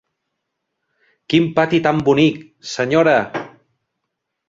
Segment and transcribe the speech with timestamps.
[1.35, 2.43] Quin pati tan bonic,
[2.75, 3.17] senyora!